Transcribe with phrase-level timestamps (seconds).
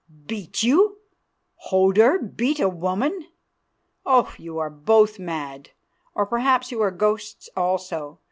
[0.25, 0.97] "Beat you!
[1.69, 3.27] Hodur beat a woman!
[4.03, 4.33] Oh!
[4.39, 5.69] you are both mad.
[6.15, 8.19] Or perhaps you are ghosts also.